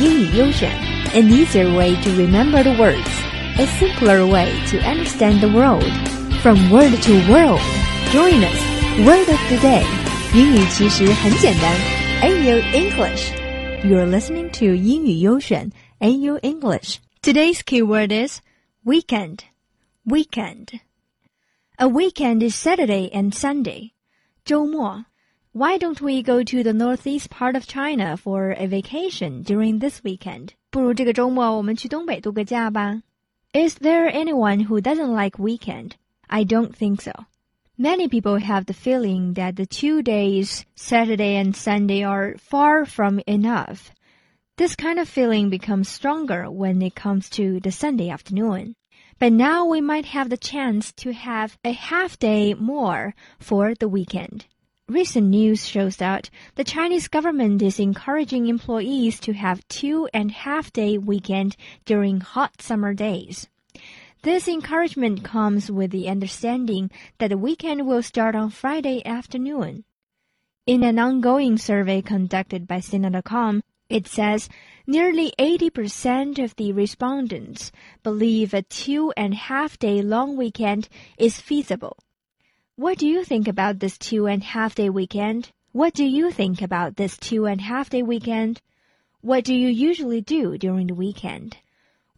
[0.00, 0.70] 英语优选，
[1.14, 3.08] an easier way to remember the words,
[3.58, 5.84] a simpler way to understand the world.
[6.42, 7.60] From word to world,
[8.12, 8.58] join us.
[9.06, 9.84] Word of the day，
[10.34, 11.74] 英语其实很简单。
[12.22, 13.32] AU English.
[13.84, 15.70] You're listening to 英语优选
[16.00, 16.96] AU English.
[17.22, 18.40] Today's keyword is
[18.84, 19.38] weekend.
[20.04, 20.80] Weekend.
[21.76, 23.90] A weekend is Saturday and Sunday.
[24.44, 25.04] 周末
[25.56, 30.02] why don't we go to the northeast part of China for a vacation during this
[30.02, 30.54] weekend?
[30.70, 33.02] 不如这个周末我们去东北度个假吧。
[33.52, 35.92] Is there anyone who doesn't like weekend?
[36.28, 37.12] I don't think so.
[37.76, 43.20] Many people have the feeling that the two days, Saturday and Sunday, are far from
[43.26, 43.90] enough.
[44.56, 48.74] This kind of feeling becomes stronger when it comes to the Sunday afternoon.
[49.18, 53.88] But now we might have the chance to have a half day more for the
[53.88, 54.46] weekend.
[54.89, 60.71] Recent news shows that the Chinese government is encouraging employees to have two and half
[60.71, 63.49] day weekend during hot summer days.
[64.23, 69.83] This encouragement comes with the understanding that the weekend will start on Friday afternoon.
[70.65, 74.47] In an ongoing survey conducted by Sina.com, it says
[74.85, 81.97] nearly 80% of the respondents believe a two and half day long weekend is feasible.
[82.77, 85.51] What do you think about this two and half day weekend?
[85.71, 88.61] What do you think about this two and half day weekend?
[89.21, 91.57] What do you usually do during the weekend?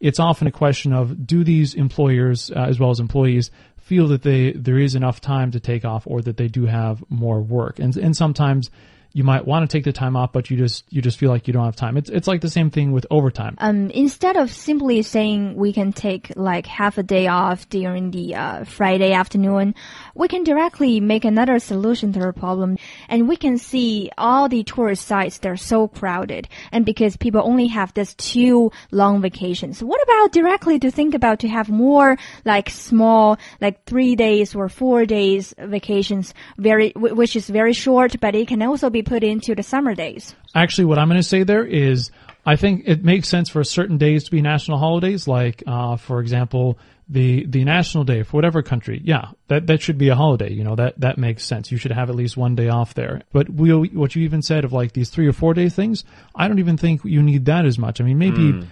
[0.00, 4.22] It's often a question of do these employers uh, as well as employees feel that
[4.22, 7.78] they there is enough time to take off or that they do have more work
[7.78, 8.70] and and sometimes
[9.16, 11.46] you might want to take the time off, but you just you just feel like
[11.46, 11.96] you don't have time.
[11.96, 13.56] It's it's like the same thing with overtime.
[13.56, 18.34] Um, instead of simply saying we can take like half a day off during the
[18.34, 19.74] uh, Friday afternoon,
[20.14, 22.76] we can directly make another solution to the problem,
[23.08, 27.68] and we can see all the tourist sites they're so crowded, and because people only
[27.68, 29.82] have this two long vacations.
[29.82, 34.68] What about directly to think about to have more like small like three days or
[34.68, 39.54] four days vacations, very which is very short, but it can also be put into
[39.54, 40.34] the summer days.
[40.54, 42.10] Actually, what I'm going to say there is
[42.44, 46.20] I think it makes sense for certain days to be national holidays, like, uh, for
[46.20, 46.78] example,
[47.08, 49.00] the the national day for whatever country.
[49.04, 50.52] Yeah, that that should be a holiday.
[50.52, 51.70] You know that that makes sense.
[51.70, 53.22] You should have at least one day off there.
[53.32, 56.48] But we, what you even said of like these three or four day things, I
[56.48, 58.00] don't even think you need that as much.
[58.00, 58.52] I mean, maybe.
[58.52, 58.66] Mm.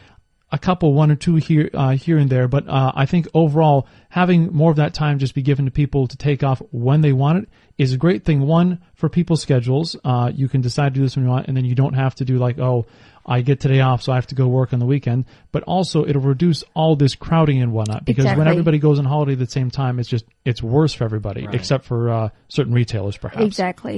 [0.53, 3.89] A couple, one or two here, uh, here and there, but uh, I think overall
[4.09, 7.13] having more of that time just be given to people to take off when they
[7.13, 8.41] want it is a great thing.
[8.41, 11.57] One for people's schedules, uh, you can decide to do this when you want, and
[11.57, 12.87] then you don't have to do like, oh,
[13.27, 15.25] I get today off, so I have to go work on the weekend.
[15.51, 18.45] But also, it'll reduce all this crowding and whatnot because exactly.
[18.45, 21.47] when everybody goes on holiday at the same time, it's just it's worse for everybody,
[21.47, 21.55] right.
[21.55, 23.43] except for uh, certain retailers, perhaps.
[23.43, 23.93] Exactly.